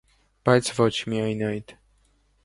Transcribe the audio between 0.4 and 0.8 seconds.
Բայց